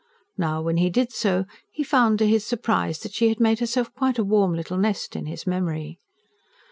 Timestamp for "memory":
5.45-5.99